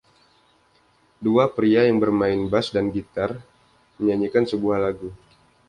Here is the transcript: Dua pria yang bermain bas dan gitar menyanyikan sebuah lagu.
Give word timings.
Dua 1.25 1.45
pria 1.57 1.81
yang 1.87 1.97
bermain 2.03 2.41
bas 2.51 2.67
dan 2.75 2.85
gitar 2.95 3.31
menyanyikan 4.01 4.45
sebuah 4.51 4.77
lagu. 4.85 5.09